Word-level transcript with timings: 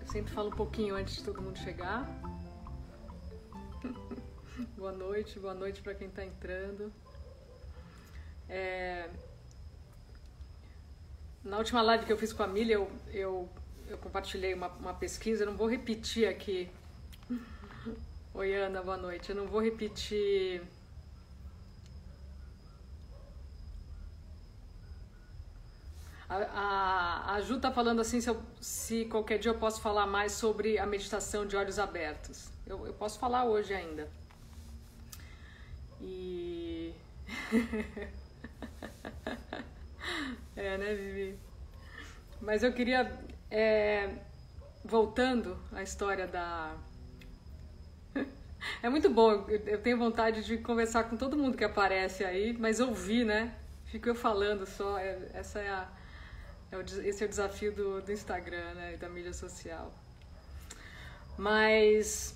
Eu 0.00 0.06
sempre 0.06 0.32
falo 0.32 0.48
um 0.48 0.56
pouquinho 0.56 0.94
antes 0.94 1.16
de 1.16 1.24
todo 1.24 1.42
mundo 1.42 1.58
chegar. 1.58 2.06
boa 4.76 4.92
noite, 4.92 5.38
boa 5.38 5.54
noite 5.54 5.82
para 5.82 5.94
quem 5.94 6.08
está 6.08 6.24
entrando. 6.24 6.92
É... 8.48 9.10
Na 11.42 11.58
última 11.58 11.80
live 11.82 12.04
que 12.04 12.12
eu 12.12 12.18
fiz 12.18 12.32
com 12.32 12.42
a 12.42 12.46
Milha, 12.46 12.74
eu, 12.74 12.90
eu, 13.12 13.48
eu 13.88 13.98
compartilhei 13.98 14.52
uma, 14.52 14.68
uma 14.68 14.94
pesquisa, 14.94 15.44
eu 15.44 15.50
não 15.50 15.56
vou 15.56 15.68
repetir 15.68 16.26
aqui. 16.28 16.68
Oi, 18.34 18.54
Ana, 18.54 18.82
boa 18.82 18.96
noite. 18.96 19.30
Eu 19.30 19.36
não 19.36 19.46
vou 19.46 19.62
repetir. 19.62 20.62
A, 26.28 26.36
a, 26.36 27.34
a 27.34 27.40
Ju 27.40 27.60
tá 27.60 27.70
falando 27.70 28.00
assim 28.00 28.20
se, 28.20 28.28
eu, 28.28 28.42
se 28.60 29.04
qualquer 29.04 29.38
dia 29.38 29.50
eu 29.50 29.58
posso 29.58 29.80
falar 29.80 30.06
mais 30.06 30.32
sobre 30.32 30.78
a 30.78 30.84
meditação 30.86 31.46
de 31.46 31.56
olhos 31.56 31.78
abertos. 31.78 32.50
Eu, 32.66 32.84
eu 32.86 32.92
posso 32.92 33.18
falar 33.18 33.44
hoje 33.44 33.72
ainda. 33.72 34.08
E. 36.00 36.92
é, 40.56 40.76
né, 40.78 40.94
Vivi? 40.94 41.38
Mas 42.40 42.62
eu 42.62 42.72
queria. 42.72 43.10
É, 43.48 44.10
voltando 44.84 45.56
à 45.72 45.82
história 45.82 46.26
da. 46.26 46.74
É 48.82 48.88
muito 48.88 49.08
bom, 49.08 49.46
eu 49.48 49.80
tenho 49.80 49.96
vontade 49.96 50.44
de 50.44 50.58
conversar 50.58 51.04
com 51.04 51.16
todo 51.16 51.36
mundo 51.36 51.56
que 51.56 51.62
aparece 51.62 52.24
aí, 52.24 52.52
mas 52.58 52.80
ouvir, 52.80 53.24
né? 53.24 53.54
Fico 53.84 54.08
eu 54.08 54.14
falando 54.14 54.66
só, 54.66 54.98
é, 54.98 55.30
essa 55.34 55.60
é 55.60 55.68
a, 55.68 55.86
esse 56.80 57.22
é 57.22 57.26
o 57.26 57.28
desafio 57.28 57.72
do, 57.72 58.02
do 58.02 58.12
Instagram, 58.12 58.74
né? 58.74 58.94
E 58.94 58.96
da 58.96 59.08
mídia 59.08 59.32
social. 59.32 59.92
Mas 61.36 62.34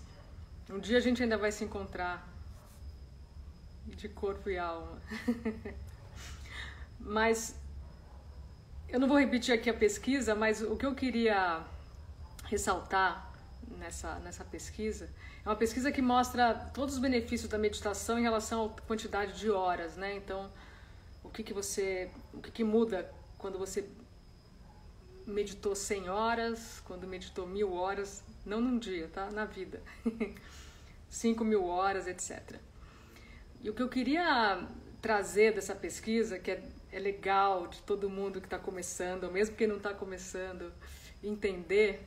um 0.69 0.79
dia 0.79 0.99
a 0.99 1.01
gente 1.01 1.23
ainda 1.23 1.39
vai 1.39 1.51
se 1.51 1.65
encontrar 1.65 2.29
de 3.87 4.09
corpo 4.09 4.49
e 4.51 4.59
alma. 4.59 5.01
mas 7.01 7.55
eu 8.89 9.01
não 9.01 9.09
vou 9.09 9.19
repetir 9.19 9.55
aqui 9.55 9.71
a 9.71 9.75
pesquisa, 9.75 10.35
mas 10.35 10.61
o 10.63 10.77
que 10.77 10.87
eu 10.87 10.95
queria 10.95 11.65
ressaltar 12.45 13.33
nessa, 13.79 14.19
nessa 14.19 14.45
pesquisa 14.45 15.09
é 15.45 15.49
uma 15.49 15.57
pesquisa 15.57 15.91
que 15.91 16.03
mostra 16.03 16.55
todos 16.75 16.97
os 16.97 17.01
benefícios 17.01 17.49
da 17.49 17.57
meditação 17.57 18.19
em 18.19 18.23
relação 18.23 18.67
à 18.67 18.81
quantidade 18.83 19.39
de 19.39 19.51
horas, 19.51 19.97
né? 19.97 20.15
Então, 20.17 20.51
o 21.25 21.31
que, 21.31 21.43
que 21.43 21.55
você, 21.55 22.11
o 22.35 22.41
que, 22.43 22.51
que 22.51 22.65
muda 22.65 23.11
quando 23.39 23.59
você 23.59 23.89
meditou 25.31 25.75
100 25.75 26.09
horas, 26.09 26.81
quando 26.85 27.07
meditou 27.07 27.47
mil 27.47 27.73
horas, 27.73 28.23
não 28.45 28.61
num 28.61 28.79
dia, 28.79 29.09
tá? 29.09 29.31
Na 29.31 29.45
vida. 29.45 29.83
5 31.09 31.45
mil 31.45 31.65
horas, 31.65 32.07
etc. 32.07 32.57
E 33.63 33.69
o 33.69 33.75
que 33.75 33.83
eu 33.83 33.89
queria 33.89 34.67
trazer 35.03 35.55
dessa 35.55 35.75
pesquisa, 35.75 36.39
que 36.39 36.51
é, 36.51 36.63
é 36.93 36.99
legal 36.99 37.67
de 37.67 37.83
todo 37.83 38.09
mundo 38.09 38.41
que 38.41 38.47
está 38.47 38.59
começando, 38.59 39.25
ou 39.25 39.33
mesmo 39.33 39.57
quem 39.57 39.67
não 39.67 39.77
está 39.77 39.93
começando, 39.93 40.73
entender, 41.23 42.01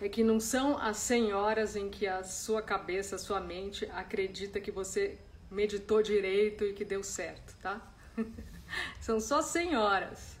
é 0.00 0.08
que 0.08 0.22
não 0.22 0.38
são 0.38 0.78
as 0.78 0.98
100 0.98 1.32
horas 1.32 1.76
em 1.76 1.88
que 1.88 2.06
a 2.06 2.22
sua 2.22 2.62
cabeça, 2.62 3.16
a 3.16 3.18
sua 3.18 3.40
mente 3.40 3.86
acredita 3.92 4.60
que 4.60 4.70
você 4.70 5.18
meditou 5.50 6.02
direito 6.02 6.64
e 6.64 6.72
que 6.72 6.84
deu 6.84 7.02
certo, 7.02 7.56
tá? 7.62 7.80
são 9.00 9.18
só 9.20 9.40
100 9.40 9.76
horas. 9.76 10.35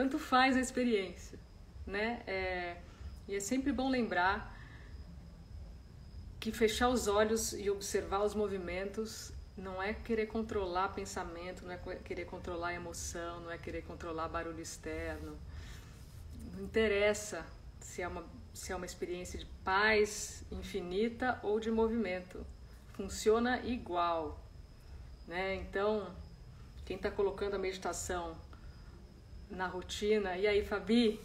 Tanto 0.00 0.18
faz 0.18 0.56
a 0.56 0.60
experiência, 0.60 1.38
né? 1.86 2.22
É, 2.26 2.78
e 3.28 3.34
é 3.34 3.40
sempre 3.40 3.70
bom 3.70 3.90
lembrar 3.90 4.58
que 6.40 6.50
fechar 6.50 6.88
os 6.88 7.06
olhos 7.06 7.52
e 7.52 7.68
observar 7.68 8.24
os 8.24 8.34
movimentos 8.34 9.30
não 9.58 9.82
é 9.82 9.92
querer 9.92 10.24
controlar 10.24 10.88
pensamento, 10.94 11.66
não 11.66 11.72
é 11.72 11.96
querer 11.96 12.24
controlar 12.24 12.72
emoção, 12.72 13.40
não 13.40 13.50
é 13.50 13.58
querer 13.58 13.82
controlar 13.82 14.26
barulho 14.28 14.62
externo. 14.62 15.36
Não 16.54 16.64
interessa 16.64 17.44
se 17.78 18.00
é 18.00 18.08
uma, 18.08 18.24
se 18.54 18.72
é 18.72 18.76
uma 18.76 18.86
experiência 18.86 19.38
de 19.38 19.44
paz 19.62 20.42
infinita 20.50 21.38
ou 21.42 21.60
de 21.60 21.70
movimento. 21.70 22.42
Funciona 22.94 23.60
igual. 23.66 24.40
Né? 25.28 25.56
Então, 25.56 26.10
quem 26.86 26.96
está 26.96 27.10
colocando 27.10 27.56
a 27.56 27.58
meditação 27.58 28.34
na 29.50 29.66
rotina, 29.66 30.36
e 30.36 30.46
aí, 30.46 30.64
Fabi? 30.64 31.20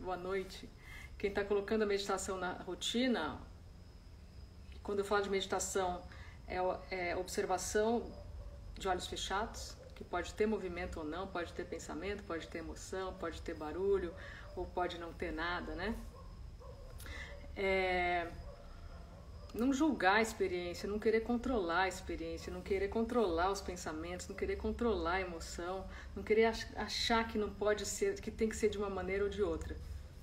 Boa 0.00 0.16
noite. 0.16 0.68
Quem 1.18 1.28
está 1.28 1.44
colocando 1.44 1.82
a 1.82 1.86
meditação 1.86 2.38
na 2.38 2.52
rotina, 2.52 3.38
quando 4.82 5.00
eu 5.00 5.04
falo 5.04 5.22
de 5.22 5.30
meditação, 5.30 6.02
é, 6.46 6.56
é 6.90 7.16
observação 7.16 8.10
de 8.78 8.88
olhos 8.88 9.06
fechados, 9.06 9.76
que 9.94 10.04
pode 10.04 10.32
ter 10.34 10.46
movimento 10.46 11.00
ou 11.00 11.04
não, 11.04 11.26
pode 11.26 11.52
ter 11.52 11.64
pensamento, 11.64 12.22
pode 12.22 12.48
ter 12.48 12.58
emoção, 12.58 13.12
pode 13.14 13.42
ter 13.42 13.54
barulho, 13.54 14.14
ou 14.56 14.64
pode 14.64 14.98
não 14.98 15.12
ter 15.12 15.32
nada, 15.32 15.74
né? 15.74 15.94
É, 17.54 18.28
não 19.54 19.72
julgar 19.72 20.16
a 20.16 20.22
experiência, 20.22 20.88
não 20.88 20.98
querer 20.98 21.20
controlar 21.20 21.82
a 21.82 21.88
experiência, 21.88 22.52
não 22.52 22.60
querer 22.60 22.88
controlar 22.88 23.50
os 23.50 23.60
pensamentos, 23.60 24.28
não 24.28 24.36
querer 24.36 24.56
controlar 24.56 25.14
a 25.14 25.20
emoção, 25.20 25.86
não 26.14 26.22
querer 26.22 26.52
achar 26.76 27.26
que 27.26 27.38
não 27.38 27.50
pode 27.50 27.86
ser, 27.86 28.20
que 28.20 28.30
tem 28.30 28.48
que 28.48 28.56
ser 28.56 28.68
de 28.68 28.78
uma 28.78 28.90
maneira 28.90 29.24
ou 29.24 29.30
de 29.30 29.42
outra. 29.42 29.76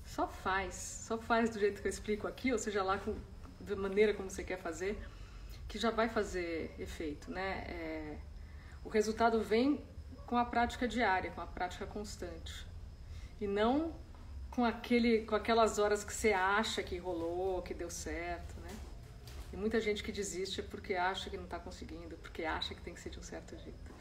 Só 0.06 0.28
faz, 0.28 0.76
só 0.76 1.18
faz 1.18 1.50
do 1.50 1.60
jeito 1.60 1.82
que 1.82 1.88
eu 1.88 1.90
explico 1.90 2.28
aqui, 2.28 2.52
ou 2.52 2.60
seja 2.60 2.84
lá 2.84 2.98
com 2.98 3.16
da 3.60 3.76
maneira 3.76 4.14
como 4.14 4.30
você 4.30 4.44
quer 4.44 4.60
fazer, 4.60 4.98
que 5.68 5.80
já 5.80 5.90
vai 5.90 6.08
fazer 6.08 6.76
efeito, 6.78 7.32
né? 7.32 7.66
É, 7.68 8.18
o 8.84 8.90
resultado 8.90 9.42
vem 9.42 9.84
com 10.28 10.38
a 10.38 10.46
prática 10.46 10.88
diária, 10.88 11.32
com 11.32 11.42
a 11.42 11.48
prática 11.48 11.88
constante, 11.88 12.66
e 13.42 13.48
não 13.48 13.94
com 14.52 14.64
aquele, 14.64 15.26
com 15.26 15.36
aquelas 15.36 15.80
horas 15.80 16.04
que 16.04 16.14
você 16.14 16.32
acha 16.32 16.82
que 16.82 16.98
rolou, 16.98 17.62
que 17.62 17.74
deu 17.74 17.90
certo, 17.90 18.56
né? 18.62 18.65
E 19.56 19.58
muita 19.58 19.80
gente 19.80 20.04
que 20.04 20.12
desiste 20.12 20.60
é 20.60 20.64
porque 20.64 20.96
acha 20.96 21.30
que 21.30 21.38
não 21.38 21.46
está 21.46 21.58
conseguindo, 21.58 22.18
porque 22.18 22.44
acha 22.44 22.76
que 22.76 22.82
tem 22.82 22.94
que 22.94 23.00
ser 23.00 23.10
de 23.10 23.18
um 23.18 23.24
certo 23.24 23.58
jeito. 23.58 23.96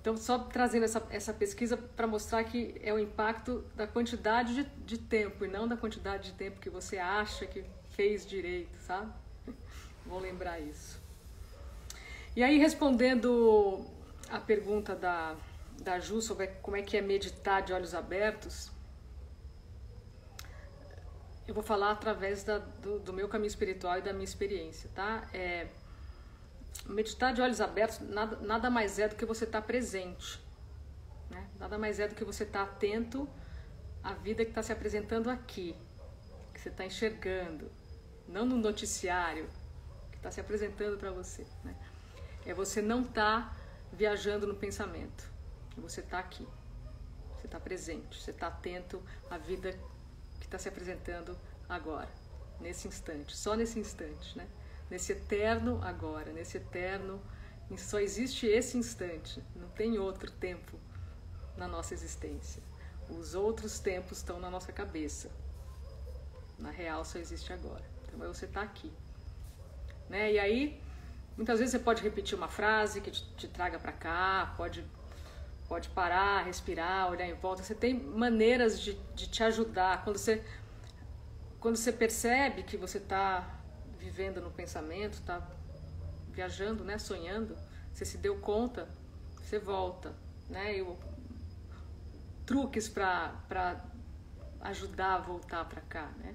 Então, 0.00 0.16
só 0.16 0.38
trazendo 0.38 0.84
essa, 0.84 1.06
essa 1.10 1.34
pesquisa 1.34 1.76
para 1.76 2.06
mostrar 2.06 2.42
que 2.44 2.74
é 2.82 2.94
o 2.94 2.98
impacto 2.98 3.62
da 3.74 3.86
quantidade 3.86 4.54
de, 4.54 4.64
de 4.86 4.96
tempo 4.96 5.44
e 5.44 5.48
não 5.48 5.68
da 5.68 5.76
quantidade 5.76 6.30
de 6.30 6.38
tempo 6.38 6.58
que 6.58 6.70
você 6.70 6.96
acha 6.96 7.44
que 7.44 7.62
fez 7.90 8.24
direito, 8.24 8.74
sabe? 8.78 9.12
Vou 10.06 10.18
lembrar 10.18 10.60
isso. 10.60 10.98
E 12.34 12.42
aí, 12.42 12.56
respondendo 12.56 13.84
a 14.30 14.40
pergunta 14.40 14.96
da, 14.96 15.36
da 15.82 16.00
Ju 16.00 16.22
sobre 16.22 16.46
como 16.62 16.74
é 16.74 16.80
que 16.80 16.96
é 16.96 17.02
meditar 17.02 17.60
de 17.60 17.74
olhos 17.74 17.94
abertos, 17.94 18.70
eu 21.46 21.54
vou 21.54 21.62
falar 21.62 21.92
através 21.92 22.42
da, 22.42 22.58
do, 22.58 22.98
do, 22.98 23.12
meu 23.12 23.28
caminho 23.28 23.48
espiritual 23.48 23.98
e 23.98 24.02
da 24.02 24.12
minha 24.12 24.24
experiência, 24.24 24.90
tá? 24.94 25.28
É, 25.32 25.68
meditar 26.86 27.32
de 27.32 27.40
olhos 27.40 27.60
abertos 27.60 28.00
nada, 28.00 28.36
nada 28.40 28.68
mais 28.68 28.98
é 28.98 29.08
do 29.08 29.14
que 29.14 29.24
você 29.24 29.44
estar 29.44 29.60
tá 29.60 29.66
presente, 29.66 30.40
né? 31.30 31.48
Nada 31.58 31.78
mais 31.78 32.00
é 32.00 32.08
do 32.08 32.14
que 32.14 32.24
você 32.24 32.42
estar 32.42 32.66
tá 32.66 32.72
atento 32.72 33.28
à 34.02 34.12
vida 34.12 34.44
que 34.44 34.50
está 34.50 34.62
se 34.62 34.72
apresentando 34.72 35.30
aqui, 35.30 35.76
que 36.52 36.60
você 36.60 36.68
está 36.68 36.84
enxergando, 36.84 37.70
não 38.28 38.44
no 38.44 38.56
noticiário 38.56 39.48
que 40.10 40.16
está 40.16 40.30
se 40.30 40.40
apresentando 40.40 40.98
para 40.98 41.10
você. 41.10 41.46
Né? 41.62 41.76
É 42.44 42.54
você 42.54 42.82
não 42.82 43.02
estar 43.02 43.50
tá 43.50 43.56
viajando 43.92 44.46
no 44.46 44.54
pensamento, 44.54 45.30
você 45.76 46.00
está 46.00 46.18
aqui, 46.18 46.46
você 47.36 47.46
está 47.46 47.60
presente, 47.60 48.20
você 48.20 48.30
está 48.30 48.48
atento 48.48 49.02
à 49.30 49.38
vida 49.38 49.78
está 50.56 50.58
se 50.58 50.68
apresentando 50.68 51.36
agora, 51.68 52.08
nesse 52.60 52.88
instante, 52.88 53.36
só 53.36 53.54
nesse 53.54 53.78
instante, 53.78 54.36
né? 54.36 54.48
nesse 54.90 55.12
eterno 55.12 55.80
agora, 55.82 56.32
nesse 56.32 56.56
eterno. 56.56 57.20
Só 57.76 57.98
existe 57.98 58.46
esse 58.46 58.78
instante, 58.78 59.42
não 59.54 59.68
tem 59.70 59.98
outro 59.98 60.30
tempo 60.30 60.78
na 61.56 61.66
nossa 61.66 61.94
existência. 61.94 62.62
Os 63.08 63.34
outros 63.34 63.80
tempos 63.80 64.18
estão 64.18 64.38
na 64.38 64.48
nossa 64.48 64.72
cabeça. 64.72 65.30
Na 66.58 66.70
real, 66.70 67.04
só 67.04 67.18
existe 67.18 67.52
agora. 67.52 67.84
Então 68.14 68.32
você 68.32 68.44
está 68.44 68.62
aqui. 68.62 68.92
Né? 70.08 70.32
E 70.34 70.38
aí, 70.38 70.80
muitas 71.36 71.58
vezes 71.58 71.72
você 71.72 71.80
pode 71.80 72.02
repetir 72.02 72.38
uma 72.38 72.48
frase 72.48 73.00
que 73.00 73.10
te, 73.10 73.24
te 73.36 73.48
traga 73.48 73.80
para 73.80 73.92
cá, 73.92 74.54
pode, 74.56 74.84
pode 75.68 75.88
parar, 75.90 76.44
respirar, 76.44 77.10
olhar 77.10 77.26
em 77.26 77.34
volta. 77.34 77.62
Você 77.62 77.74
tem 77.74 77.94
maneiras 77.94 78.80
de, 78.80 78.94
de 79.14 79.28
te 79.28 79.42
ajudar. 79.42 80.04
Quando 80.04 80.18
você, 80.18 80.44
quando 81.60 81.76
você 81.76 81.92
percebe 81.92 82.62
que 82.62 82.76
você 82.76 82.98
está 82.98 83.60
vivendo 83.98 84.40
no 84.40 84.50
pensamento, 84.50 85.14
está 85.14 85.46
viajando, 86.30 86.84
né, 86.84 86.98
sonhando, 86.98 87.56
Você 87.92 88.04
se 88.04 88.18
deu 88.18 88.38
conta, 88.38 88.88
você 89.40 89.58
volta, 89.58 90.14
né? 90.50 90.78
Eu, 90.78 90.98
truques 92.44 92.88
para 92.88 93.32
ajudar 94.60 95.14
a 95.14 95.18
voltar 95.18 95.64
para 95.64 95.80
cá, 95.80 96.10
né? 96.18 96.34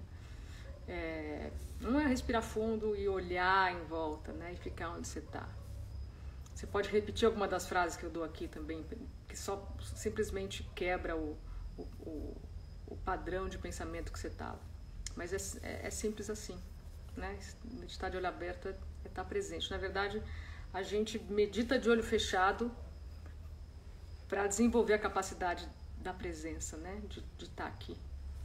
É, 0.88 1.52
não 1.80 2.00
é 2.00 2.08
respirar 2.08 2.42
fundo 2.42 2.96
e 2.96 3.08
olhar 3.08 3.72
em 3.72 3.84
volta, 3.86 4.34
né? 4.34 4.54
E 4.54 4.56
ficar 4.58 4.90
onde 4.90 5.08
você 5.08 5.20
está. 5.20 5.48
Você 6.54 6.68
pode 6.68 6.90
repetir 6.90 7.26
alguma 7.26 7.48
das 7.48 7.68
frases 7.68 7.98
que 7.98 8.04
eu 8.04 8.10
dou 8.10 8.24
aqui 8.24 8.48
também, 8.48 8.84
que 9.32 9.40
só 9.40 9.66
simplesmente 9.96 10.70
quebra 10.76 11.16
o, 11.16 11.38
o, 11.78 11.82
o, 12.02 12.42
o 12.88 12.98
padrão 12.98 13.48
de 13.48 13.58
pensamento 13.58 14.12
que 14.12 14.20
você 14.20 14.28
estava. 14.28 14.60
Mas 15.16 15.32
é, 15.32 15.38
é, 15.64 15.88
é, 15.88 15.90
simples 15.90 16.30
assim, 16.30 16.60
né? 17.16 17.40
Meditar 17.64 18.12
de 18.12 18.18
olho 18.18 18.28
aberto 18.28 18.68
é, 18.68 18.72
é 19.06 19.08
estar 19.08 19.24
presente. 19.24 19.72
Na 19.72 19.78
verdade, 19.78 20.22
a 20.74 20.84
gente 20.84 21.18
medita 21.18 21.80
de 21.80 21.90
olho 21.90 22.04
fechado 22.04 22.70
para 24.28 24.48
desenvolver 24.48 24.94
a 24.96 25.00
capacidade 25.00 25.68
da 25.98 26.14
presença, 26.14 26.76
né? 26.76 27.02
De, 27.08 27.24
estar 27.46 27.68
aqui 27.68 27.98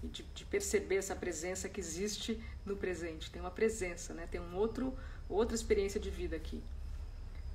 e 0.04 0.06
de, 0.06 0.22
de, 0.22 0.44
perceber 0.44 0.96
essa 0.96 1.16
presença 1.16 1.68
que 1.68 1.80
existe 1.80 2.40
no 2.64 2.76
presente. 2.76 3.30
Tem 3.30 3.42
uma 3.42 3.50
presença, 3.50 4.14
né? 4.14 4.28
Tem 4.30 4.40
um 4.40 4.54
outro, 4.54 4.96
outra 5.28 5.56
experiência 5.56 5.98
de 5.98 6.10
vida 6.10 6.36
aqui. 6.36 6.62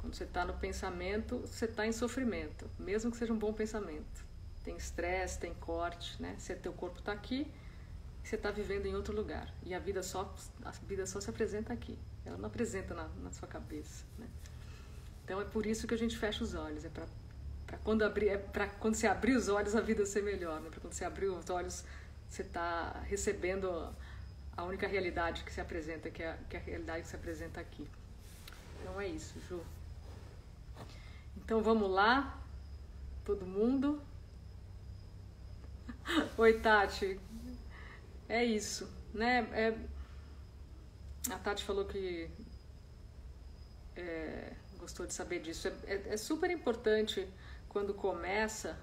Quando 0.02 0.16
você 0.16 0.24
está 0.24 0.44
no 0.44 0.56
pensamento, 0.56 1.38
você 1.38 1.66
está 1.66 1.86
em 1.86 1.92
sofrimento, 1.92 2.68
mesmo 2.80 3.12
que 3.12 3.18
seja 3.18 3.32
um 3.32 3.38
bom 3.38 3.54
pensamento. 3.54 4.26
Tem 4.64 4.76
estresse, 4.76 5.40
tem 5.40 5.54
corte, 5.54 6.20
né? 6.20 6.36
Se 6.40 6.56
teu 6.56 6.74
corpo 6.74 7.00
está 7.00 7.12
aqui, 7.12 7.48
você 8.24 8.36
está 8.36 8.50
vivendo 8.50 8.88
em 8.88 8.96
outro 8.96 9.16
lugar 9.16 9.54
e 9.64 9.74
a 9.74 9.80
vida 9.80 10.02
só 10.02 10.34
a 10.64 10.72
vida 10.88 11.06
só 11.06 11.22
se 11.22 11.30
apresenta 11.30 11.72
aqui. 11.72 11.98
Ela 12.26 12.38
não 12.38 12.48
apresenta 12.48 12.94
na, 12.96 13.08
na 13.24 13.32
sua 13.32 13.48
cabeça, 13.48 14.04
né? 14.18 14.28
Então 15.24 15.40
é 15.40 15.46
por 15.46 15.66
isso 15.68 15.88
que 15.88 15.94
a 15.94 15.98
gente 15.98 16.18
fecha 16.18 16.44
os 16.44 16.56
olhos, 16.56 16.84
é 16.84 16.90
para 16.90 17.06
para 17.68 17.78
quando 17.78 18.04
abrir, 18.04 18.28
é 18.28 18.38
para 18.38 18.68
quando 18.68 18.96
você 18.96 19.08
abrir 19.08 19.36
os 19.36 19.48
olhos 19.48 19.76
a 19.76 19.82
vida 19.82 20.06
ser 20.06 20.24
melhor, 20.24 20.60
né? 20.60 20.70
Para 20.70 20.82
quando 20.82 20.94
você 20.94 21.06
abrir 21.06 21.28
os 21.28 21.50
olhos 21.50 21.86
você 22.28 22.42
está 22.42 23.02
recebendo 23.06 23.94
a 24.56 24.64
única 24.64 24.88
realidade 24.88 25.44
que 25.44 25.52
se 25.52 25.62
apresenta, 25.62 26.10
que 26.10 26.24
é, 26.24 26.38
que 26.50 26.56
é 26.56 26.60
a 26.60 26.64
realidade 26.64 27.04
que 27.04 27.10
se 27.10 27.16
apresenta 27.16 27.60
aqui. 27.60 27.88
Então 28.82 29.00
é 29.00 29.08
isso, 29.08 29.40
Ju. 29.48 29.62
Então 31.38 31.62
vamos 31.62 31.90
lá, 31.90 32.42
todo 33.24 33.46
mundo. 33.46 34.02
Oi, 36.38 36.60
Tati. 36.60 37.20
É 38.28 38.44
isso, 38.44 38.90
né? 39.14 39.48
É... 39.52 39.78
A 41.32 41.38
Tati 41.38 41.64
falou 41.64 41.86
que 41.86 42.30
é... 43.96 44.54
gostou 44.78 45.06
de 45.06 45.14
saber 45.14 45.42
disso. 45.42 45.68
É, 45.68 45.74
é, 45.86 46.04
é, 46.14 46.18
super 46.18 46.50
importante 46.50 47.28
quando 47.70 47.94
começa 47.94 48.78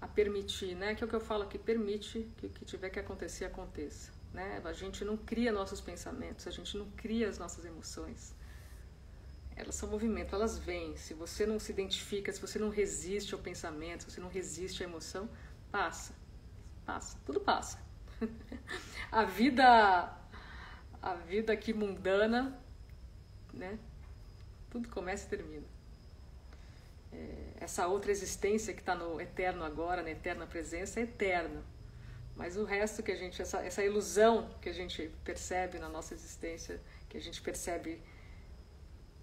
a 0.00 0.06
permitir, 0.06 0.74
né? 0.74 0.94
Que 0.94 1.02
é 1.02 1.06
o 1.06 1.08
que 1.08 1.16
eu 1.16 1.20
falo 1.20 1.44
aqui, 1.44 1.58
permite 1.58 2.30
que 2.36 2.46
o 2.46 2.50
que 2.50 2.64
tiver 2.64 2.90
que 2.90 3.00
acontecer 3.00 3.46
aconteça, 3.46 4.12
né? 4.32 4.60
A 4.64 4.72
gente 4.72 5.04
não 5.04 5.16
cria 5.16 5.50
nossos 5.50 5.80
pensamentos, 5.80 6.46
a 6.46 6.50
gente 6.50 6.76
não 6.76 6.90
cria 6.90 7.28
as 7.28 7.38
nossas 7.38 7.64
emoções 7.64 8.34
elas 9.56 9.74
são 9.74 9.88
movimento, 9.88 10.34
elas 10.34 10.58
vêm. 10.58 10.96
Se 10.96 11.14
você 11.14 11.46
não 11.46 11.58
se 11.58 11.70
identifica, 11.70 12.32
se 12.32 12.40
você 12.40 12.58
não 12.58 12.70
resiste 12.70 13.34
ao 13.34 13.40
pensamento, 13.40 14.04
se 14.04 14.10
você 14.10 14.20
não 14.20 14.28
resiste 14.28 14.82
à 14.82 14.86
emoção, 14.86 15.28
passa. 15.70 16.14
Passa, 16.84 17.18
tudo 17.24 17.40
passa. 17.40 17.78
a 19.10 19.24
vida 19.24 20.12
a 21.00 21.14
vida 21.14 21.52
aqui 21.52 21.72
mundana, 21.72 22.58
né? 23.52 23.78
Tudo 24.70 24.88
começa 24.88 25.26
e 25.26 25.28
termina. 25.28 25.66
É, 27.12 27.52
essa 27.60 27.86
outra 27.86 28.10
existência 28.10 28.72
que 28.72 28.80
está 28.80 28.94
no 28.94 29.20
eterno 29.20 29.64
agora, 29.64 30.02
na 30.02 30.10
eterna 30.10 30.46
presença, 30.46 31.00
é 31.00 31.02
eterna. 31.02 31.62
Mas 32.34 32.56
o 32.56 32.64
resto 32.64 33.02
que 33.02 33.12
a 33.12 33.16
gente, 33.16 33.40
essa, 33.40 33.58
essa 33.60 33.84
ilusão 33.84 34.50
que 34.60 34.68
a 34.68 34.72
gente 34.72 35.10
percebe 35.22 35.78
na 35.78 35.88
nossa 35.88 36.14
existência, 36.14 36.80
que 37.08 37.16
a 37.16 37.20
gente 37.20 37.40
percebe 37.40 38.00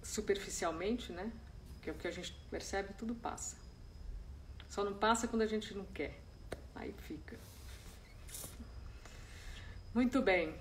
superficialmente, 0.03 1.11
né? 1.11 1.31
Que 1.81 1.89
é 1.89 1.93
o 1.93 1.95
que 1.95 2.07
a 2.07 2.11
gente 2.11 2.33
percebe, 2.49 2.93
tudo 2.93 3.15
passa. 3.15 3.57
Só 4.67 4.83
não 4.83 4.93
passa 4.93 5.27
quando 5.27 5.41
a 5.41 5.47
gente 5.47 5.73
não 5.73 5.85
quer. 5.85 6.19
Aí 6.75 6.93
fica. 6.93 7.37
Muito 9.93 10.21
bem. 10.21 10.55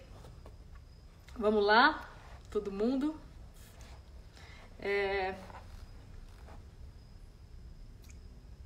Vamos 1.37 1.65
lá, 1.65 2.11
todo 2.51 2.73
mundo. 2.73 3.19
É... 4.79 5.35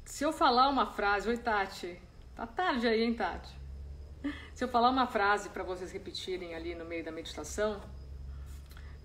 Se 0.07 0.25
eu 0.25 0.33
falar 0.33 0.69
uma 0.69 0.87
frase, 0.87 1.29
oi 1.29 1.37
Tati, 1.37 2.01
tá 2.35 2.47
tarde 2.47 2.87
aí, 2.87 3.03
hein, 3.03 3.15
Tati? 3.15 3.53
Se 4.55 4.65
eu 4.65 4.69
falar 4.69 4.91
uma 4.91 5.07
frase 5.07 5.51
para 5.51 5.63
vocês 5.63 5.93
repetirem 5.93 6.55
ali 6.55 6.75
no 6.75 6.85
meio 6.85 7.05
da 7.05 7.13
meditação, 7.13 7.83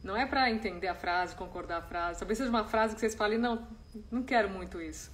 não 0.03 0.15
é 0.15 0.25
para 0.25 0.49
entender 0.49 0.87
a 0.87 0.95
frase, 0.95 1.35
concordar 1.35 1.77
a 1.77 1.81
frase. 1.81 2.19
Talvez 2.19 2.37
seja 2.37 2.49
uma 2.49 2.63
frase 2.63 2.93
que 2.93 3.01
vocês 3.01 3.15
falem, 3.15 3.37
não, 3.37 3.67
não 4.09 4.23
quero 4.23 4.49
muito 4.49 4.81
isso. 4.81 5.11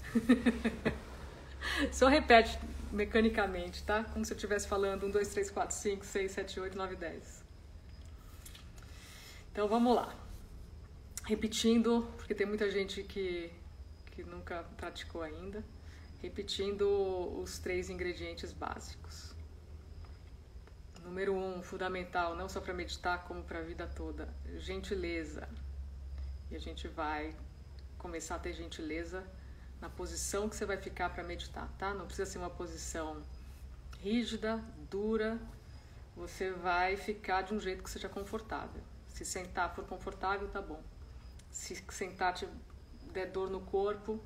Só 1.91 2.07
repete 2.07 2.59
mecanicamente, 2.91 3.83
tá? 3.83 4.03
Como 4.03 4.23
se 4.23 4.31
eu 4.31 4.35
estivesse 4.35 4.67
falando 4.67 5.05
1, 5.07 5.11
2, 5.11 5.27
3, 5.29 5.51
4, 5.51 5.75
5, 5.75 6.05
6, 6.05 6.31
7, 6.31 6.59
8, 6.59 6.77
9, 6.77 6.95
10. 6.95 7.43
Então 9.51 9.67
vamos 9.67 9.95
lá. 9.95 10.15
Repetindo, 11.25 12.07
porque 12.17 12.35
tem 12.35 12.45
muita 12.45 12.69
gente 12.69 13.01
que, 13.03 13.51
que 14.11 14.23
nunca 14.23 14.63
praticou 14.77 15.23
ainda. 15.23 15.63
Repetindo 16.21 16.88
os 17.41 17.59
três 17.59 17.89
ingredientes 17.89 18.53
básicos. 18.53 19.34
Número 21.05 21.35
um, 21.35 21.61
fundamental, 21.61 22.35
não 22.35 22.49
só 22.49 22.59
para 22.59 22.73
meditar, 22.73 23.25
como 23.25 23.43
para 23.43 23.59
a 23.59 23.61
vida 23.61 23.85
toda, 23.85 24.27
gentileza. 24.57 25.47
E 26.49 26.55
a 26.55 26.59
gente 26.59 26.87
vai 26.87 27.35
começar 27.99 28.35
a 28.35 28.39
ter 28.39 28.53
gentileza 28.53 29.23
na 29.79 29.87
posição 29.87 30.49
que 30.49 30.55
você 30.55 30.65
vai 30.65 30.77
ficar 30.77 31.11
para 31.11 31.23
meditar, 31.23 31.69
tá? 31.77 31.93
Não 31.93 32.07
precisa 32.07 32.29
ser 32.31 32.39
uma 32.39 32.49
posição 32.49 33.21
rígida, 33.99 34.59
dura. 34.89 35.39
Você 36.15 36.49
vai 36.49 36.97
ficar 36.97 37.43
de 37.43 37.53
um 37.53 37.59
jeito 37.59 37.83
que 37.83 37.89
seja 37.91 38.09
confortável. 38.09 38.81
Se 39.07 39.23
sentar 39.23 39.75
for 39.75 39.85
confortável, 39.85 40.47
tá 40.47 40.59
bom. 40.59 40.81
Se 41.51 41.75
sentar 41.89 42.33
te 42.33 42.47
der 43.13 43.27
dor 43.27 43.51
no 43.51 43.61
corpo, 43.61 44.19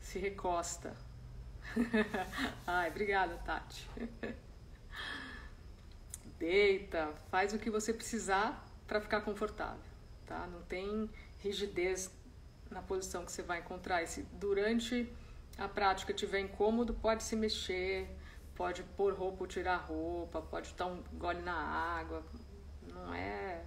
se 0.00 0.18
recosta. 0.18 0.96
Ai, 2.66 2.88
obrigada, 2.88 3.36
Tati. 3.44 3.86
deita, 6.38 7.12
faz 7.30 7.52
o 7.52 7.58
que 7.58 7.70
você 7.70 7.92
precisar 7.92 8.66
para 8.86 9.00
ficar 9.00 9.20
confortável, 9.22 9.82
tá? 10.26 10.46
Não 10.46 10.62
tem 10.62 11.10
rigidez 11.38 12.10
na 12.70 12.82
posição 12.82 13.24
que 13.24 13.32
você 13.32 13.42
vai 13.42 13.60
encontrar. 13.60 14.02
E 14.02 14.06
se 14.06 14.22
durante 14.32 15.10
a 15.56 15.68
prática 15.68 16.12
tiver 16.12 16.40
incômodo, 16.40 16.94
pode 16.94 17.22
se 17.22 17.36
mexer, 17.36 18.08
pode 18.54 18.82
pôr 18.96 19.14
roupa 19.14 19.44
ou 19.44 19.46
tirar 19.46 19.76
roupa, 19.76 20.40
pode 20.40 20.74
dar 20.74 20.86
um 20.86 21.02
gole 21.14 21.42
na 21.42 21.54
água. 21.54 22.22
Não 22.92 23.14
é, 23.14 23.64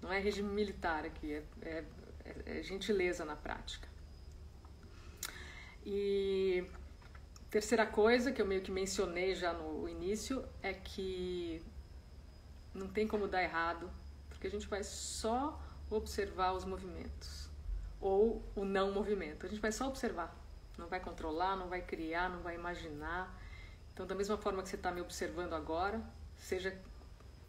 não 0.00 0.12
é 0.12 0.18
regime 0.18 0.52
militar 0.52 1.04
aqui, 1.04 1.32
é, 1.32 1.42
é, 1.64 1.84
é 2.46 2.62
gentileza 2.62 3.24
na 3.24 3.36
prática. 3.36 3.88
E 5.84 6.64
terceira 7.50 7.84
coisa 7.84 8.32
que 8.32 8.40
eu 8.40 8.46
meio 8.46 8.62
que 8.62 8.70
mencionei 8.70 9.34
já 9.34 9.52
no 9.52 9.88
início 9.88 10.44
é 10.62 10.72
que 10.72 11.60
não 12.74 12.88
tem 12.88 13.06
como 13.06 13.28
dar 13.28 13.42
errado, 13.42 13.90
porque 14.28 14.46
a 14.46 14.50
gente 14.50 14.66
vai 14.66 14.82
só 14.82 15.60
observar 15.90 16.52
os 16.52 16.64
movimentos 16.64 17.48
ou 18.00 18.42
o 18.56 18.64
não 18.64 18.92
movimento. 18.92 19.46
A 19.46 19.48
gente 19.48 19.60
vai 19.60 19.70
só 19.70 19.88
observar, 19.88 20.34
não 20.76 20.88
vai 20.88 21.00
controlar, 21.00 21.56
não 21.56 21.68
vai 21.68 21.82
criar, 21.82 22.28
não 22.28 22.40
vai 22.40 22.54
imaginar. 22.54 23.38
Então, 23.92 24.06
da 24.06 24.14
mesma 24.14 24.36
forma 24.36 24.62
que 24.62 24.68
você 24.68 24.76
está 24.76 24.90
me 24.90 25.00
observando 25.00 25.52
agora, 25.52 26.02
seja 26.36 26.76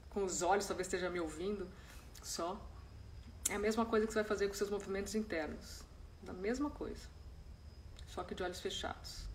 com 0.10 0.24
os 0.24 0.42
olhos, 0.42 0.68
talvez 0.68 0.88
esteja 0.88 1.10
me 1.10 1.20
ouvindo 1.20 1.68
só, 2.22 2.62
é 3.50 3.56
a 3.56 3.60
mesma 3.60 3.86
coisa 3.86 4.06
que 4.06 4.14
você 4.14 4.20
vai 4.20 4.28
fazer 4.28 4.48
com 4.48 4.54
seus 4.54 4.70
movimentos 4.70 5.16
internos. 5.16 5.84
Da 6.22 6.32
mesma 6.32 6.70
coisa, 6.70 7.08
só 8.08 8.24
que 8.24 8.34
de 8.34 8.44
olhos 8.44 8.62
fechados. 8.62 9.26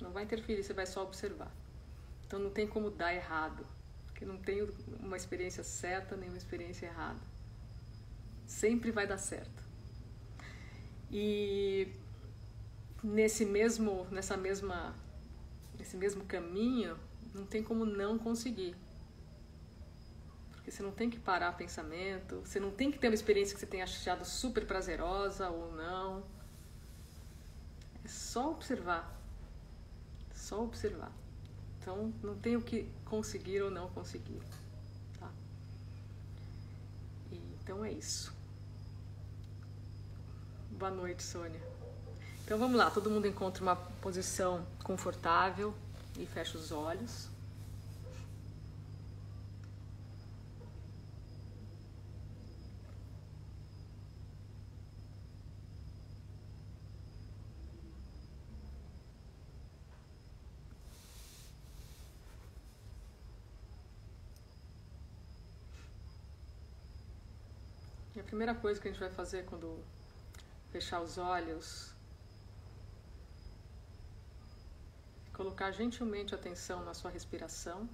Não 0.00 0.10
vai 0.10 0.24
interferir, 0.24 0.64
você 0.64 0.72
vai 0.72 0.86
só 0.86 1.02
observar. 1.02 1.52
Então, 2.26 2.38
não 2.38 2.50
tem 2.50 2.66
como 2.66 2.90
dar 2.90 3.14
errado 3.14 3.64
que 4.24 4.26
não 4.26 4.38
tem 4.38 4.66
uma 5.00 5.18
experiência 5.18 5.62
certa 5.62 6.16
nem 6.16 6.30
uma 6.30 6.38
experiência 6.38 6.86
errada. 6.86 7.20
Sempre 8.46 8.90
vai 8.90 9.06
dar 9.06 9.18
certo. 9.18 9.62
E 11.10 11.88
nesse 13.02 13.44
mesmo, 13.44 14.06
nessa 14.10 14.36
mesma, 14.36 14.94
nesse 15.78 15.96
mesmo 15.96 16.24
caminho, 16.24 16.98
não 17.34 17.44
tem 17.44 17.62
como 17.62 17.84
não 17.84 18.18
conseguir. 18.18 18.74
Porque 20.52 20.70
você 20.70 20.82
não 20.82 20.92
tem 20.92 21.10
que 21.10 21.18
parar 21.18 21.52
pensamento, 21.52 22.40
você 22.40 22.58
não 22.58 22.70
tem 22.70 22.90
que 22.90 22.98
ter 22.98 23.08
uma 23.08 23.14
experiência 23.14 23.54
que 23.54 23.60
você 23.60 23.66
tenha 23.66 23.84
achado 23.84 24.24
super 24.24 24.66
prazerosa 24.66 25.50
ou 25.50 25.70
não. 25.72 26.24
só 28.06 28.52
observar. 28.52 29.20
Só 30.32 30.62
observar. 30.62 31.12
Então, 31.84 32.10
não 32.22 32.34
tem 32.34 32.56
o 32.56 32.62
que 32.62 32.88
conseguir 33.04 33.60
ou 33.60 33.70
não 33.70 33.90
conseguir. 33.90 34.40
Tá? 35.20 35.28
E, 37.30 37.36
então 37.60 37.84
é 37.84 37.92
isso. 37.92 38.32
Boa 40.70 40.90
noite, 40.90 41.22
Sônia. 41.22 41.60
Então 42.42 42.58
vamos 42.58 42.78
lá, 42.78 42.90
todo 42.90 43.10
mundo 43.10 43.26
encontra 43.26 43.62
uma 43.62 43.76
posição 43.76 44.66
confortável 44.82 45.74
e 46.18 46.24
fecha 46.24 46.56
os 46.56 46.72
olhos. 46.72 47.28
A 68.20 68.22
primeira 68.22 68.54
coisa 68.54 68.80
que 68.80 68.86
a 68.86 68.90
gente 68.92 69.00
vai 69.00 69.10
fazer 69.10 69.44
quando 69.44 69.82
fechar 70.70 71.00
os 71.00 71.18
olhos 71.18 71.92
é 75.26 75.36
colocar 75.36 75.72
gentilmente 75.72 76.32
atenção 76.32 76.84
na 76.84 76.94
sua 76.94 77.10
respiração. 77.10 77.88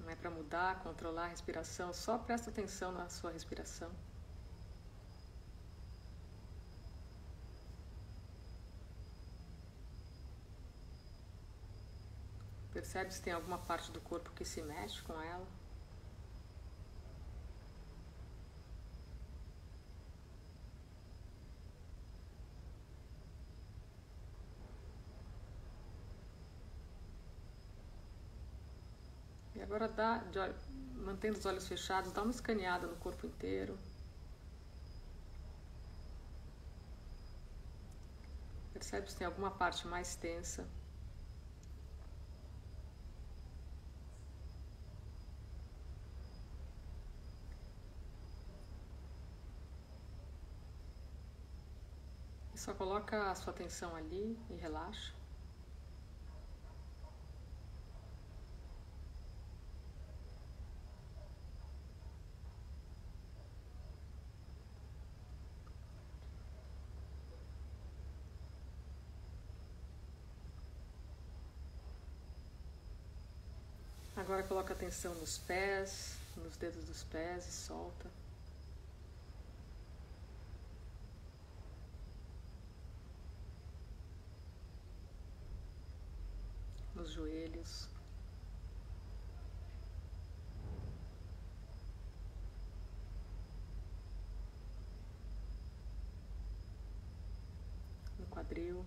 Não 0.00 0.10
é 0.10 0.16
para 0.16 0.30
mudar, 0.30 0.82
controlar 0.82 1.26
a 1.26 1.28
respiração, 1.28 1.92
só 1.92 2.18
presta 2.18 2.50
atenção 2.50 2.90
na 2.90 3.08
sua 3.08 3.30
respiração. 3.30 3.92
Percebe 12.92 13.14
se 13.14 13.22
tem 13.22 13.32
alguma 13.32 13.56
parte 13.56 13.92
do 13.92 14.00
corpo 14.00 14.32
que 14.32 14.44
se 14.44 14.60
mexe 14.62 15.00
com 15.02 15.12
ela. 15.12 15.46
E 29.54 29.62
agora 29.62 29.86
dá, 29.86 30.18
de, 30.18 30.40
mantendo 30.96 31.38
os 31.38 31.46
olhos 31.46 31.68
fechados, 31.68 32.10
dá 32.10 32.22
uma 32.22 32.32
escaneada 32.32 32.88
no 32.88 32.96
corpo 32.96 33.24
inteiro. 33.24 33.78
Percebe 38.72 39.08
se 39.08 39.16
tem 39.16 39.28
alguma 39.28 39.52
parte 39.52 39.86
mais 39.86 40.16
tensa. 40.16 40.66
Só 52.60 52.74
coloca 52.74 53.30
a 53.30 53.34
sua 53.34 53.54
atenção 53.54 53.96
ali 53.96 54.38
e 54.50 54.54
relaxa. 54.56 55.14
Agora 74.14 74.42
coloca 74.42 74.74
atenção 74.74 75.14
nos 75.14 75.38
pés, 75.38 76.18
nos 76.36 76.58
dedos 76.58 76.84
dos 76.84 77.04
pés 77.04 77.48
e 77.48 77.52
solta. 77.52 78.10
Joelhos. 87.12 87.88
No 98.18 98.26
quadril. 98.26 98.84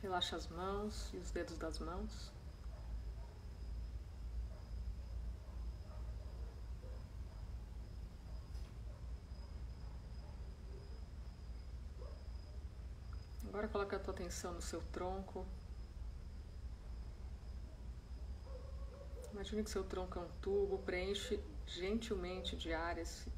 Relaxa 0.00 0.36
as 0.36 0.46
mãos 0.48 1.12
e 1.12 1.16
os 1.18 1.30
dedos 1.30 1.58
das 1.58 1.78
mãos. 1.78 2.37
Agora 13.68 13.86
coloca 13.86 13.96
a 13.96 13.98
tua 13.98 14.14
atenção 14.14 14.54
no 14.54 14.62
seu 14.62 14.80
tronco. 14.92 15.46
Imagine 19.32 19.62
que 19.62 19.70
seu 19.70 19.84
tronco 19.84 20.18
é 20.18 20.22
um 20.22 20.30
tubo, 20.40 20.78
preenche 20.78 21.42
gentilmente 21.66 22.56
de 22.56 22.72
ar 22.72 22.96
esse, 22.96 23.30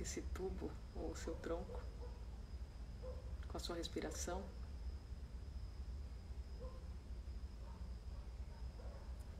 esse 0.00 0.22
tubo 0.34 0.70
ou 0.94 1.14
seu 1.14 1.34
tronco 1.36 1.82
com 3.48 3.56
a 3.56 3.60
sua 3.60 3.76
respiração. 3.76 4.42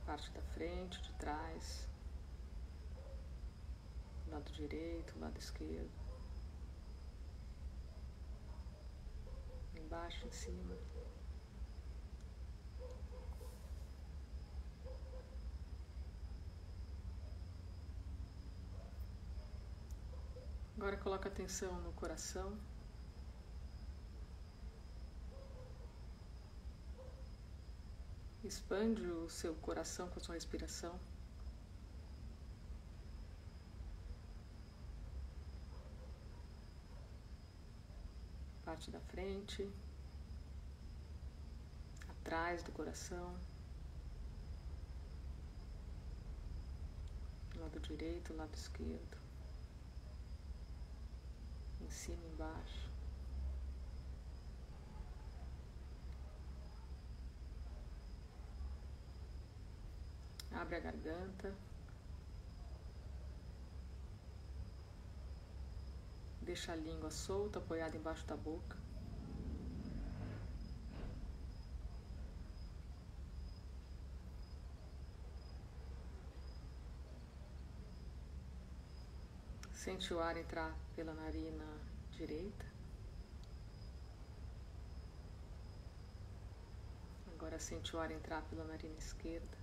Parte 0.04 0.30
da 0.32 0.42
frente, 0.42 1.00
de 1.00 1.12
trás, 1.14 1.88
lado 4.28 4.52
direito, 4.52 5.18
lado 5.18 5.38
esquerdo. 5.38 6.01
Embaixo, 9.92 10.26
em 10.26 10.30
cima. 10.32 10.74
Agora 20.78 20.96
coloca 20.96 21.28
atenção 21.28 21.78
no 21.82 21.92
coração. 21.92 22.58
Expande 28.42 29.06
o 29.06 29.28
seu 29.28 29.54
coração 29.56 30.08
com 30.08 30.18
a 30.18 30.22
sua 30.22 30.34
respiração. 30.34 30.98
Parte 38.82 38.90
da 38.90 39.00
frente, 39.00 39.70
atrás 42.08 42.62
do 42.64 42.72
coração, 42.72 43.36
lado 47.56 47.78
direito, 47.80 48.34
lado 48.34 48.54
esquerdo, 48.54 49.18
em 51.80 51.90
cima 51.90 52.26
embaixo. 52.26 52.90
Abre 60.50 60.76
a 60.76 60.80
garganta. 60.80 61.71
Deixa 66.52 66.72
a 66.72 66.76
língua 66.76 67.10
solta, 67.10 67.58
apoiada 67.60 67.96
embaixo 67.96 68.26
da 68.26 68.36
boca. 68.36 68.76
Sente 79.72 80.12
o 80.12 80.20
ar 80.20 80.36
entrar 80.36 80.76
pela 80.94 81.14
narina 81.14 81.64
direita. 82.10 82.66
Agora 87.32 87.58
sente 87.58 87.96
o 87.96 87.98
ar 87.98 88.10
entrar 88.10 88.42
pela 88.42 88.64
narina 88.64 88.98
esquerda. 88.98 89.61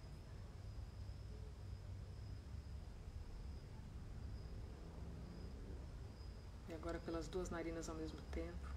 agora 6.90 7.00
pelas 7.06 7.28
duas 7.28 7.52
narinas 7.52 7.88
ao 7.88 7.96
mesmo 7.96 8.20
tempo. 8.32 8.68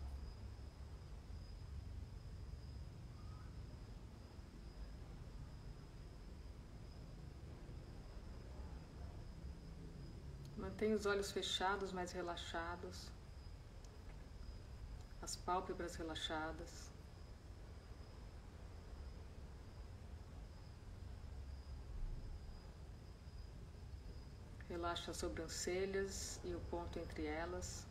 Mantenha 10.58 10.94
os 10.94 11.06
olhos 11.06 11.32
fechados, 11.32 11.90
mas 11.90 12.12
relaxados, 12.12 13.08
as 15.22 15.34
pálpebras 15.34 15.96
relaxadas. 15.96 16.92
Relaxa 24.68 25.12
as 25.12 25.16
sobrancelhas 25.16 26.38
e 26.44 26.54
o 26.54 26.60
ponto 26.70 26.98
entre 26.98 27.24
elas. 27.24 27.90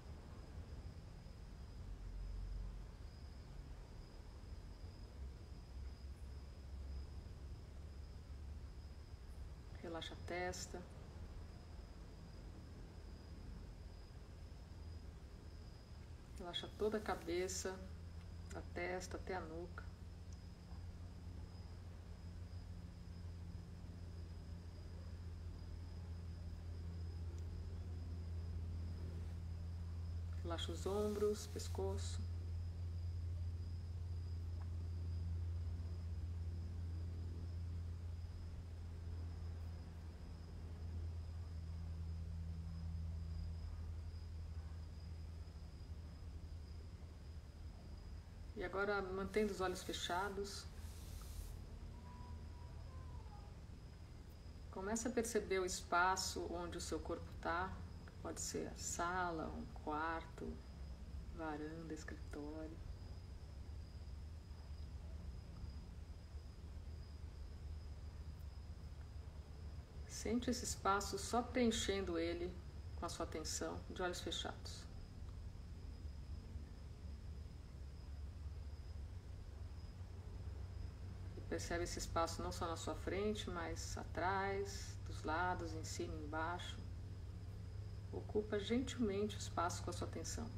Relaxa 10.01 10.15
a 10.15 10.27
testa. 10.27 10.81
Relaxa 16.39 16.69
toda 16.79 16.97
a 16.97 17.01
cabeça, 17.01 17.77
da 18.51 18.61
testa 18.73 19.17
até 19.17 19.35
a 19.35 19.39
nuca. 19.41 19.83
Relaxa 30.43 30.71
os 30.71 30.87
ombros, 30.87 31.45
pescoço. 31.45 32.30
E 48.61 48.63
agora, 48.63 49.01
mantendo 49.01 49.51
os 49.51 49.59
olhos 49.59 49.81
fechados, 49.81 50.67
começa 54.69 55.09
a 55.09 55.11
perceber 55.11 55.57
o 55.57 55.65
espaço 55.65 56.45
onde 56.53 56.77
o 56.77 56.81
seu 56.81 56.99
corpo 56.99 57.25
está. 57.37 57.75
Pode 58.21 58.39
ser 58.39 58.67
a 58.67 58.77
sala, 58.77 59.47
um 59.47 59.65
quarto, 59.83 60.47
varanda, 61.35 61.91
escritório. 61.91 62.77
Sente 70.07 70.51
esse 70.51 70.65
espaço 70.65 71.17
só 71.17 71.41
preenchendo 71.41 72.19
ele 72.19 72.53
com 72.97 73.07
a 73.07 73.09
sua 73.09 73.25
atenção, 73.25 73.75
de 73.89 74.03
olhos 74.03 74.21
fechados. 74.21 74.90
Percebe 81.51 81.83
esse 81.83 81.99
espaço 81.99 82.41
não 82.41 82.49
só 82.49 82.65
na 82.65 82.77
sua 82.77 82.95
frente, 82.95 83.49
mas 83.49 83.97
atrás, 83.97 84.97
dos 85.05 85.21
lados, 85.21 85.73
em 85.73 85.83
cima, 85.83 86.15
embaixo. 86.15 86.77
Ocupa 88.09 88.57
gentilmente 88.57 89.35
o 89.35 89.37
espaço 89.37 89.83
com 89.83 89.89
a 89.89 89.93
sua 89.93 90.07
atenção. 90.07 90.49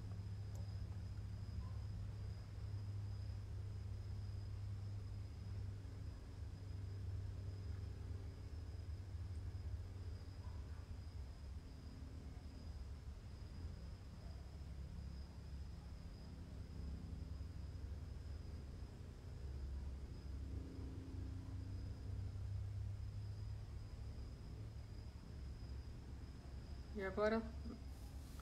E 27.03 27.05
agora, 27.05 27.43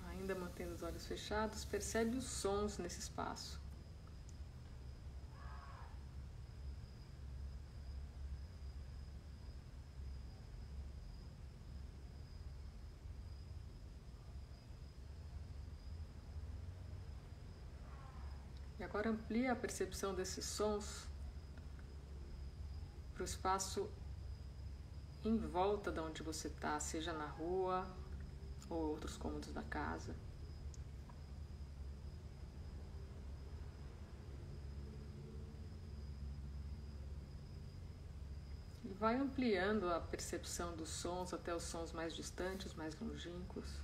ainda 0.10 0.36
mantendo 0.36 0.76
os 0.76 0.84
olhos 0.84 1.08
fechados, 1.08 1.66
percebe 1.66 2.16
os 2.16 2.26
sons 2.26 2.78
nesse 2.78 3.00
espaço. 3.00 3.60
E 18.78 18.84
agora 18.84 19.10
amplia 19.10 19.54
a 19.54 19.56
percepção 19.56 20.14
desses 20.14 20.46
sons 20.46 21.08
para 23.16 23.24
o 23.24 23.26
espaço 23.26 23.90
em 25.26 25.36
volta 25.36 25.92
de 25.92 26.00
onde 26.00 26.22
você 26.22 26.48
está, 26.48 26.80
seja 26.80 27.12
na 27.12 27.26
rua, 27.26 27.90
ou 28.72 28.92
outros 28.92 29.18
cômodos 29.18 29.52
da 29.52 29.62
casa. 29.64 30.16
E 38.84 38.94
vai 38.94 39.16
ampliando 39.16 39.90
a 39.90 40.00
percepção 40.00 40.76
dos 40.76 40.90
sons 40.90 41.34
até 41.34 41.54
os 41.54 41.64
sons 41.64 41.92
mais 41.92 42.16
distantes, 42.16 42.74
mais 42.74 42.98
longínquos. 43.00 43.82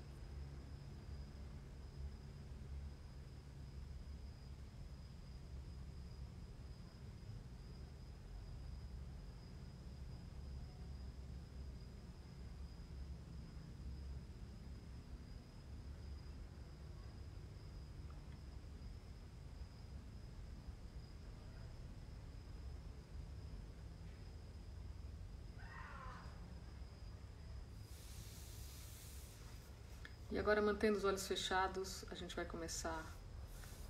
E 30.36 30.36
agora, 30.47 30.61
mantendo 30.61 30.97
os 30.97 31.03
olhos 31.03 31.27
fechados, 31.27 32.05
a 32.09 32.15
gente 32.15 32.33
vai 32.33 32.45
começar 32.45 33.05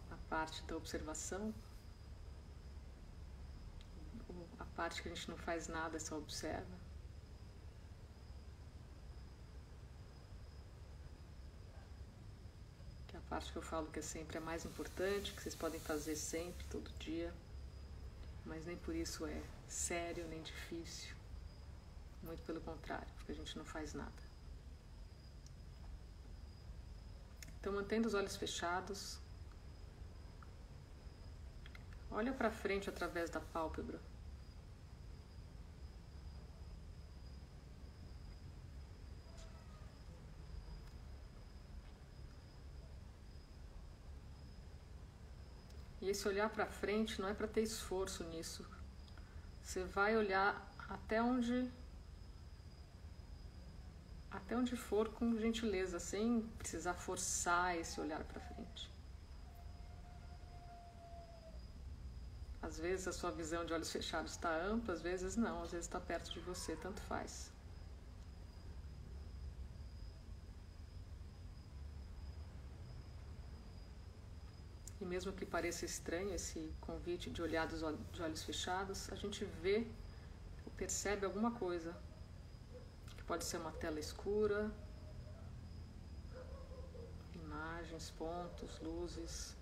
a 0.09 0.15
parte 0.27 0.63
da 0.63 0.75
observação. 0.75 1.53
A 4.57 4.65
parte 4.75 5.03
que 5.03 5.07
a 5.07 5.13
gente 5.13 5.29
não 5.29 5.37
faz 5.37 5.67
nada, 5.67 5.99
só 5.99 6.17
observa. 6.17 6.65
Que 13.07 13.15
é 13.15 13.19
a 13.19 13.29
parte 13.29 13.51
que 13.51 13.57
eu 13.59 13.61
falo 13.61 13.85
que 13.91 13.99
é 13.99 14.01
sempre 14.01 14.39
a 14.39 14.41
mais 14.41 14.65
importante, 14.65 15.33
que 15.33 15.43
vocês 15.43 15.53
podem 15.53 15.79
fazer 15.79 16.15
sempre, 16.15 16.65
todo 16.71 16.89
dia. 16.97 17.31
Mas 18.47 18.65
nem 18.65 18.77
por 18.77 18.95
isso 18.95 19.27
é 19.27 19.43
sério 19.69 20.27
nem 20.27 20.41
difícil. 20.41 21.15
Muito 22.23 22.41
pelo 22.47 22.61
contrário, 22.61 23.07
porque 23.17 23.33
a 23.33 23.35
gente 23.35 23.55
não 23.55 23.63
faz 23.63 23.93
nada. 23.93 24.26
Então, 27.67 27.75
mantendo 27.75 28.07
os 28.07 28.13
olhos 28.13 28.37
fechados, 28.37 29.19
olha 32.09 32.31
para 32.31 32.49
frente 32.49 32.89
através 32.89 33.29
da 33.29 33.41
pálpebra. 33.41 33.99
E 45.99 46.07
esse 46.07 46.25
olhar 46.25 46.49
para 46.49 46.67
frente 46.67 47.19
não 47.19 47.27
é 47.27 47.33
para 47.33 47.49
ter 47.49 47.63
esforço 47.63 48.23
nisso. 48.23 48.65
Você 49.61 49.83
vai 49.83 50.15
olhar 50.15 50.71
até 50.87 51.21
onde 51.21 51.69
até 54.37 54.55
onde 54.55 54.75
for 54.75 55.09
com 55.09 55.37
gentileza, 55.45 55.99
sem 55.99 56.41
precisar 56.59 56.93
forçar 56.93 57.75
esse 57.81 57.99
olhar 57.99 58.23
para 58.23 58.39
frente. 58.39 58.83
Às 62.61 62.77
vezes 62.79 63.07
a 63.07 63.13
sua 63.19 63.31
visão 63.31 63.65
de 63.65 63.73
olhos 63.73 63.91
fechados 63.91 64.31
está 64.33 64.51
ampla, 64.73 64.93
às 64.93 65.01
vezes 65.01 65.35
não, 65.35 65.63
às 65.63 65.71
vezes 65.71 65.87
está 65.87 65.99
perto 65.99 66.31
de 66.31 66.39
você, 66.39 66.75
tanto 66.75 67.01
faz. 67.01 67.51
E 75.01 75.05
mesmo 75.05 75.31
que 75.31 75.45
pareça 75.45 75.85
estranho 75.85 76.33
esse 76.33 76.59
convite 76.81 77.29
de 77.29 77.41
olhar 77.41 77.67
de 77.67 78.21
olhos 78.21 78.43
fechados, 78.43 79.11
a 79.11 79.15
gente 79.15 79.43
vê 79.45 79.87
percebe 80.77 81.25
alguma 81.25 81.51
coisa 81.51 81.91
Pode 83.27 83.43
ser 83.43 83.57
uma 83.57 83.73
tela 83.73 83.99
escura, 83.99 84.71
imagens, 87.35 88.09
pontos, 88.11 88.79
luzes. 88.79 89.55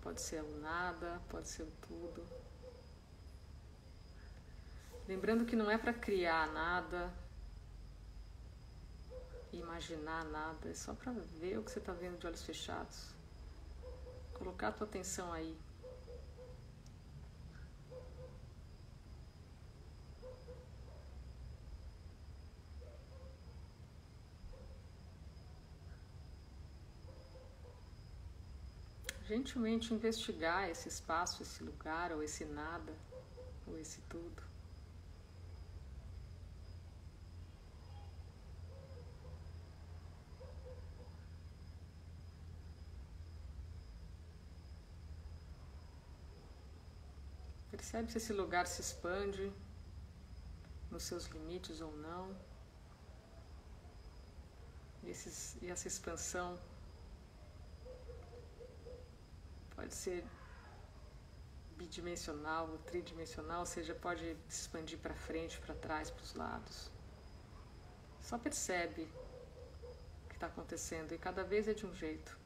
Pode 0.00 0.20
ser 0.20 0.42
o 0.42 0.60
nada, 0.60 1.20
pode 1.28 1.48
ser 1.48 1.64
o 1.64 1.72
tudo. 1.88 2.24
Lembrando 5.08 5.44
que 5.44 5.56
não 5.56 5.68
é 5.68 5.76
para 5.76 5.92
criar 5.92 6.52
nada, 6.52 7.12
imaginar 9.52 10.24
nada, 10.26 10.68
é 10.68 10.74
só 10.74 10.94
para 10.94 11.12
ver 11.12 11.58
o 11.58 11.64
que 11.64 11.70
você 11.72 11.80
está 11.80 11.92
vendo 11.92 12.18
de 12.18 12.26
olhos 12.28 12.42
fechados. 12.44 13.12
Colocar 14.34 14.68
a 14.68 14.72
tua 14.72 14.86
atenção 14.86 15.32
aí. 15.32 15.58
Gentilmente 29.32 29.94
investigar 29.94 30.68
esse 30.68 30.88
espaço, 30.88 31.42
esse 31.42 31.60
lugar, 31.64 32.12
ou 32.12 32.22
esse 32.22 32.44
nada, 32.44 32.92
ou 33.66 33.78
esse 33.78 34.00
tudo. 34.02 34.42
Percebe 47.70 48.12
se 48.12 48.18
esse 48.18 48.32
lugar 48.34 48.66
se 48.66 48.80
expande 48.82 49.50
nos 50.90 51.04
seus 51.04 51.24
limites 51.34 51.80
ou 51.80 51.96
não. 51.96 52.36
E, 55.02 55.08
esses, 55.08 55.56
e 55.62 55.70
essa 55.70 55.88
expansão 55.88 56.58
pode 59.82 59.94
ser 59.94 60.24
bidimensional 61.76 62.68
ou 62.70 62.78
tridimensional, 62.90 63.60
ou 63.60 63.66
seja, 63.66 63.92
pode 63.94 64.36
se 64.48 64.60
expandir 64.60 64.98
para 65.04 65.12
frente, 65.12 65.58
para 65.58 65.74
trás, 65.74 66.08
para 66.08 66.22
os 66.22 66.34
lados. 66.34 66.90
Só 68.20 68.38
percebe 68.38 69.02
o 70.24 70.28
que 70.28 70.36
está 70.36 70.46
acontecendo 70.46 71.12
e 71.12 71.18
cada 71.18 71.42
vez 71.42 71.66
é 71.66 71.74
de 71.74 71.84
um 71.84 71.92
jeito. 71.92 72.38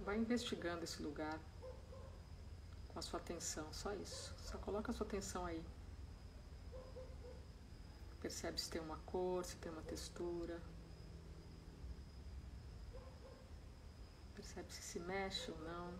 Vai 0.00 0.16
investigando 0.16 0.84
esse 0.84 1.02
lugar 1.02 1.38
com 2.88 2.98
a 2.98 3.02
sua 3.02 3.20
atenção, 3.20 3.70
só 3.72 3.92
isso. 3.94 4.34
Só 4.38 4.56
coloca 4.56 4.90
a 4.90 4.94
sua 4.94 5.06
atenção 5.06 5.44
aí. 5.44 5.62
Percebe 8.24 8.58
se 8.58 8.70
tem 8.70 8.80
uma 8.80 8.96
cor, 9.04 9.44
se 9.44 9.54
tem 9.56 9.70
uma 9.70 9.82
textura. 9.82 10.58
Percebe 14.34 14.72
se 14.72 14.80
se 14.82 14.98
mexe 14.98 15.50
ou 15.50 15.58
não. 15.58 15.92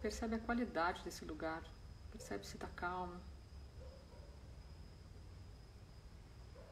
Percebe 0.00 0.36
a 0.36 0.38
qualidade 0.38 1.02
desse 1.02 1.24
lugar. 1.24 1.60
Percebe 2.12 2.46
se 2.46 2.54
está 2.54 2.68
calmo. 2.68 3.20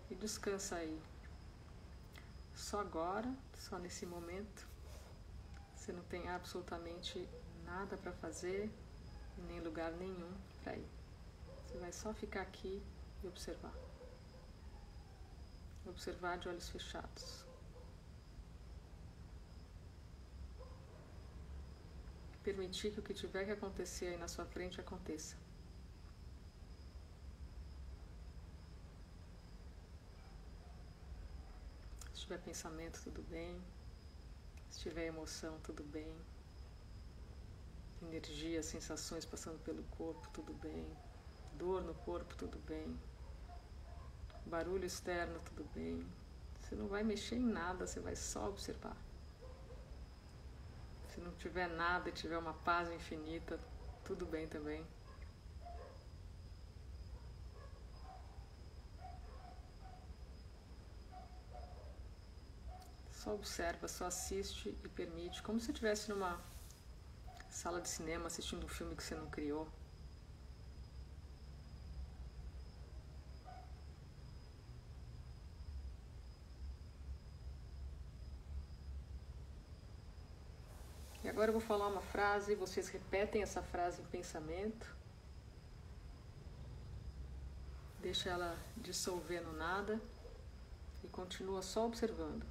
E 0.08 0.14
descansa 0.14 0.76
aí. 0.76 1.02
Só 2.54 2.78
agora, 2.78 3.34
só 3.52 3.80
nesse 3.80 4.06
momento. 4.06 4.64
Você 5.74 5.92
não 5.92 6.04
tem 6.04 6.28
absolutamente 6.28 7.28
nada 7.64 7.96
para 7.96 8.12
fazer, 8.12 8.70
nem 9.48 9.58
lugar 9.58 9.90
nenhum 9.90 10.32
para 10.62 10.76
ir. 10.76 10.95
Você 11.76 11.80
vai 11.80 11.92
só 11.92 12.14
ficar 12.14 12.40
aqui 12.40 12.82
e 13.22 13.26
observar. 13.28 13.74
Observar 15.84 16.38
de 16.38 16.48
olhos 16.48 16.70
fechados. 16.70 17.44
Permitir 22.42 22.92
que 22.92 23.00
o 23.00 23.02
que 23.02 23.12
tiver 23.12 23.44
que 23.44 23.50
acontecer 23.50 24.06
aí 24.06 24.16
na 24.16 24.26
sua 24.26 24.46
frente 24.46 24.80
aconteça. 24.80 25.36
Se 32.14 32.20
tiver 32.22 32.38
pensamento, 32.38 33.02
tudo 33.02 33.20
bem. 33.24 33.62
Se 34.70 34.80
tiver 34.80 35.08
emoção, 35.08 35.60
tudo 35.60 35.84
bem. 35.84 36.16
Energia, 38.00 38.62
sensações 38.62 39.26
passando 39.26 39.62
pelo 39.62 39.82
corpo, 39.98 40.26
tudo 40.32 40.54
bem 40.54 40.86
dor 41.56 41.82
no 41.82 41.94
corpo, 41.94 42.36
tudo 42.36 42.58
bem. 42.58 42.98
Barulho 44.44 44.84
externo, 44.84 45.40
tudo 45.40 45.64
bem. 45.74 46.06
Você 46.60 46.74
não 46.74 46.86
vai 46.88 47.02
mexer 47.02 47.36
em 47.36 47.46
nada, 47.46 47.86
você 47.86 48.00
vai 48.00 48.14
só 48.14 48.48
observar. 48.48 48.96
Se 51.08 51.20
não 51.20 51.32
tiver 51.32 51.68
nada 51.68 52.08
e 52.08 52.12
tiver 52.12 52.38
uma 52.38 52.52
paz 52.52 52.90
infinita, 52.90 53.58
tudo 54.04 54.26
bem 54.26 54.46
também. 54.46 54.84
Só 63.10 63.34
observa, 63.34 63.88
só 63.88 64.06
assiste 64.06 64.68
e 64.84 64.88
permite, 64.88 65.42
como 65.42 65.58
se 65.58 65.70
estivesse 65.72 66.10
numa 66.10 66.40
sala 67.50 67.80
de 67.80 67.88
cinema 67.88 68.26
assistindo 68.26 68.64
um 68.64 68.68
filme 68.68 68.94
que 68.94 69.02
você 69.02 69.14
não 69.14 69.28
criou. 69.28 69.66
Agora 81.36 81.50
eu 81.50 81.52
vou 81.52 81.60
falar 81.60 81.88
uma 81.88 82.00
frase, 82.00 82.54
vocês 82.54 82.88
repetem 82.88 83.42
essa 83.42 83.62
frase 83.62 84.00
em 84.00 84.06
pensamento. 84.06 84.96
Deixa 88.00 88.30
ela 88.30 88.56
dissolver 88.78 89.42
no 89.42 89.52
nada 89.52 90.00
e 91.04 91.08
continua 91.08 91.60
só 91.60 91.84
observando. 91.84 92.42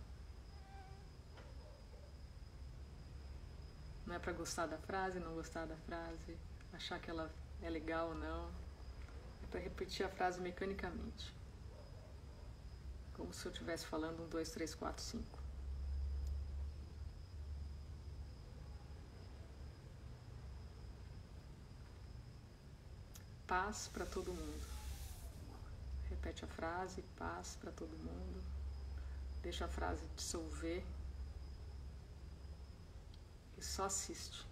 Não 4.06 4.14
é 4.14 4.20
para 4.20 4.34
gostar 4.34 4.68
da 4.68 4.78
frase, 4.78 5.20
não 5.20 5.34
gostar 5.34 5.66
da 5.66 5.78
frase, 5.78 6.38
achar 6.72 7.00
que 7.00 7.10
ela 7.10 7.34
é 7.64 7.70
legal 7.72 8.10
ou 8.10 8.16
não. 8.16 8.52
É 9.42 9.48
para 9.50 9.62
repetir 9.62 10.06
a 10.06 10.10
frase 10.10 10.40
mecanicamente. 10.40 11.34
Como 13.16 13.34
se 13.34 13.48
eu 13.48 13.52
estivesse 13.52 13.88
falando 13.88 14.22
um, 14.22 14.30
dois, 14.30 14.52
três, 14.52 14.76
quatro, 14.76 15.04
cinco. 15.04 15.35
Paz 23.48 23.90
para 23.94 24.06
todo 24.06 24.34
mundo. 24.34 24.68
Repete 26.10 26.44
a 26.46 26.48
frase, 26.48 27.04
paz 27.18 27.58
para 27.62 27.72
todo 27.72 27.90
mundo. 27.98 28.44
Deixa 29.42 29.66
a 29.66 29.68
frase 29.68 30.06
dissolver 30.16 30.84
e 33.58 33.64
só 33.64 33.86
assiste. 33.86 34.46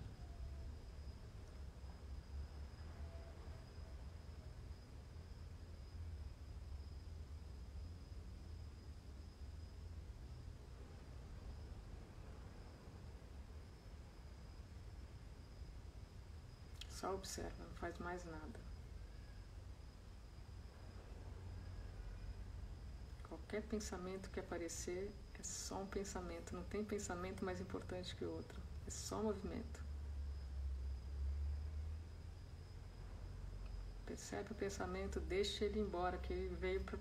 Só 16.90 17.14
observa, 17.14 17.64
não 17.66 17.76
faz 17.76 17.98
mais 17.98 18.24
nada. 18.24 18.73
Qualquer 23.54 23.70
pensamento 23.70 24.32
que 24.32 24.39
aparecer 24.39 25.12
é 25.39 25.44
só 25.44 25.76
um 25.84 25.86
pensamento, 25.86 26.56
não 26.56 26.63
tem 26.63 26.84
pensamento 26.84 27.46
mais 27.46 27.62
importante 27.62 28.16
que 28.16 28.26
o 28.26 28.32
outro, 28.32 28.60
é 28.88 28.89
só 28.89 29.22
movimento. 29.22 29.80
Percebe 34.08 34.52
o 34.52 34.56
pensamento, 34.56 35.20
deixa 35.20 35.66
ele 35.66 35.80
embora, 35.80 36.18
que 36.18 36.34
ele 36.34 36.56
veio, 36.56 36.82
pra, 36.82 36.98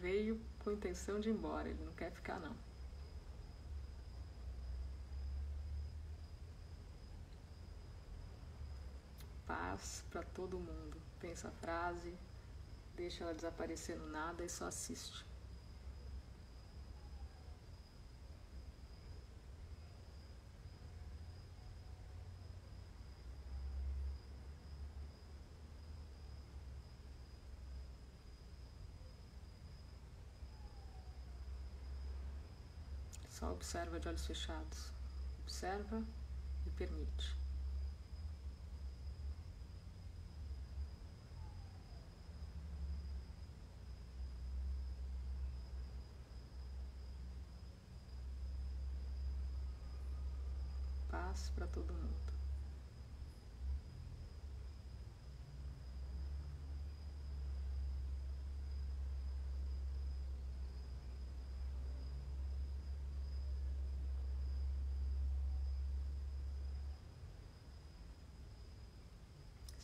veio 0.00 0.38
com 0.58 0.70
intenção 0.70 1.18
de 1.18 1.30
ir 1.30 1.32
embora, 1.32 1.66
ele 1.66 1.82
não 1.82 1.94
quer 1.94 2.12
ficar 2.12 2.38
não. 2.38 2.54
Paz 9.46 10.04
para 10.10 10.22
todo 10.24 10.58
mundo. 10.58 11.00
Pensa 11.18 11.48
a 11.48 11.52
frase, 11.52 12.12
Deixa 12.96 13.24
ela 13.24 13.34
desaparecer 13.34 13.96
no 13.96 14.06
nada 14.08 14.44
e 14.44 14.48
só 14.48 14.66
assiste. 14.66 15.24
Só 33.42 33.50
observa 33.50 33.98
de 33.98 34.06
olhos 34.06 34.24
fechados. 34.24 34.92
Observa 35.42 36.00
e 36.64 36.70
permite. 36.70 37.41
Paz 51.32 51.50
para 51.56 51.66
todo 51.68 51.94
mundo. 51.94 52.32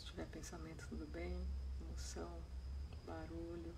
tiver 0.05 0.27
pensamento, 0.27 0.87
tudo 0.89 1.07
bem, 1.07 1.47
emoção, 1.81 2.43
barulho, 3.07 3.75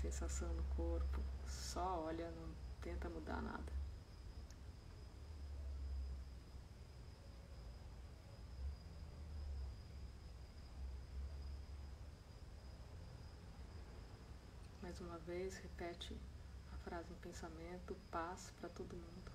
sensação 0.00 0.52
no 0.54 0.62
corpo, 0.76 1.20
só 1.48 2.04
olha, 2.06 2.30
não 2.30 2.54
tenta 2.82 3.08
mudar 3.08 3.40
nada. 3.40 3.75
Mais 14.98 15.10
uma 15.10 15.18
vez, 15.18 15.58
repete 15.58 16.16
a 16.72 16.76
frase 16.78 17.12
em 17.12 17.16
pensamento, 17.16 17.94
paz 18.10 18.50
para 18.58 18.68
todo 18.70 18.96
mundo. 18.96 19.32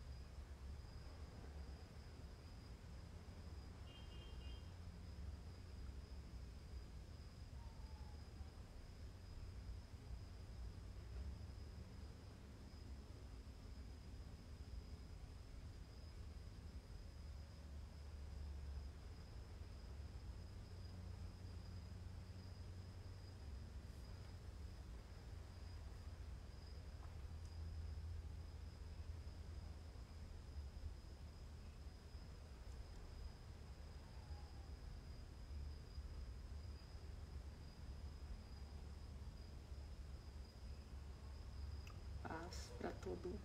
Para 43.01 43.15
todo 43.15 43.29
mundo. 43.29 43.41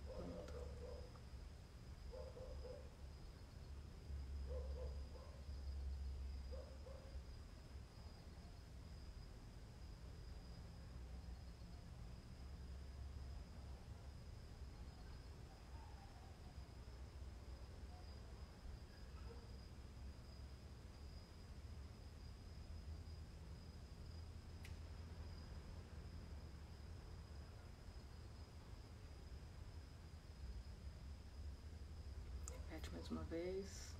Repete 32.69 32.86
mais 32.97 33.11
uma 33.11 33.23
vez. 33.25 33.95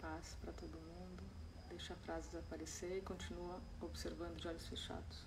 Paz 0.00 0.36
para 0.40 0.52
todo 0.54 0.78
mundo. 0.78 1.22
Deixa 1.68 1.92
a 1.92 1.96
frase 1.96 2.30
desaparecer 2.30 2.98
e 2.98 3.02
continua 3.02 3.60
observando 3.82 4.36
de 4.40 4.48
olhos 4.48 4.66
fechados. 4.66 5.26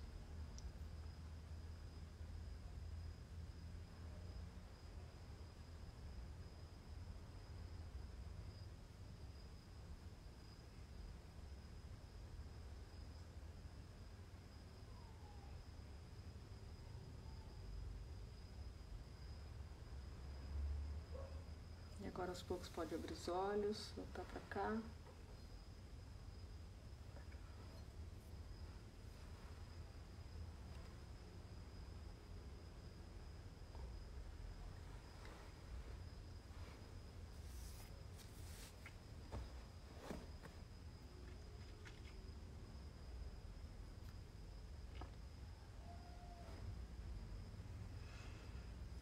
Agora 22.17 22.27
aos 22.38 22.43
poucos 22.43 22.69
pode 22.69 22.93
abrir 22.93 23.13
os 23.13 23.28
olhos, 23.28 23.91
voltar 23.95 24.23
para 24.26 24.41
cá. 24.41 24.78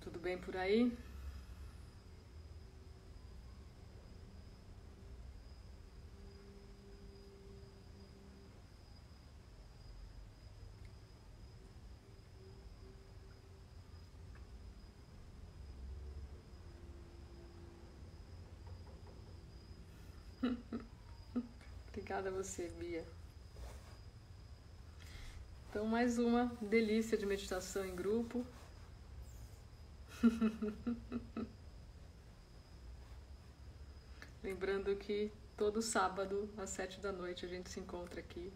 Tudo 0.01 0.19
bem 0.19 0.37
por 0.37 0.55
aí? 0.55 1.04
Obrigada 22.15 22.33
a 22.33 22.43
você, 22.43 22.69
Bia. 22.79 23.05
Então, 25.69 25.85
mais 25.85 26.17
uma 26.17 26.45
delícia 26.61 27.17
de 27.17 27.25
meditação 27.25 27.83
em 27.83 27.93
grupo. 27.93 28.45
Lembrando 34.41 34.95
que 34.95 35.29
todo 35.57 35.81
sábado, 35.81 36.49
às 36.57 36.69
sete 36.69 37.01
da 37.01 37.11
noite, 37.11 37.45
a 37.45 37.49
gente 37.49 37.69
se 37.69 37.81
encontra 37.81 38.21
aqui 38.21 38.49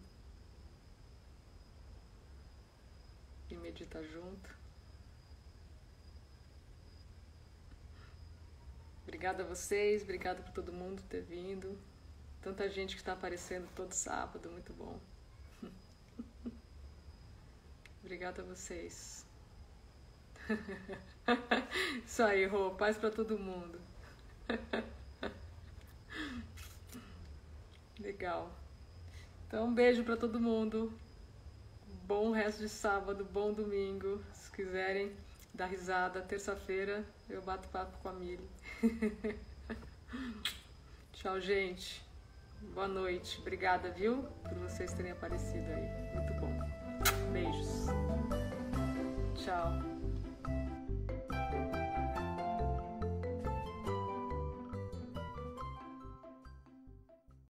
e 3.50 3.56
medita 3.56 4.02
junto. 4.02 4.58
Obrigada 9.02 9.42
a 9.42 9.46
vocês, 9.46 10.02
obrigada 10.02 10.42
por 10.42 10.52
todo 10.52 10.72
mundo 10.72 11.02
ter 11.10 11.20
vindo. 11.20 11.78
Tanta 12.42 12.68
gente 12.68 12.94
que 12.94 13.00
está 13.00 13.12
aparecendo 13.12 13.68
todo 13.74 13.92
sábado, 13.92 14.50
muito 14.50 14.72
bom. 14.72 14.98
Obrigada 18.02 18.40
a 18.40 18.44
vocês. 18.44 19.26
Isso 22.04 22.22
aí, 22.22 22.46
Rô, 22.46 22.70
paz 22.70 22.96
para 22.96 23.10
todo 23.10 23.38
mundo. 23.38 23.78
Legal. 28.00 28.50
Então, 29.46 29.66
um 29.66 29.74
beijo 29.74 30.02
para 30.02 30.16
todo 30.16 30.40
mundo. 30.40 30.92
Bom 32.04 32.30
resto 32.30 32.60
de 32.60 32.68
sábado, 32.68 33.24
bom 33.24 33.52
domingo. 33.52 34.24
Se 34.32 34.50
quiserem 34.50 35.14
dar 35.52 35.66
risada, 35.66 36.22
terça-feira 36.22 37.04
eu 37.28 37.42
bato 37.42 37.68
papo 37.68 37.98
com 37.98 38.08
a 38.08 38.12
Mili. 38.12 38.48
Tchau, 41.12 41.38
gente. 41.38 42.09
Boa 42.60 42.88
noite. 42.88 43.40
Obrigada, 43.40 43.90
viu? 43.90 44.22
Por 44.42 44.58
vocês 44.58 44.92
terem 44.92 45.12
aparecido 45.12 45.66
aí. 45.72 46.14
Muito 46.14 46.34
bom. 46.34 46.58
Beijos. 47.32 47.86
Tchau. 49.34 49.99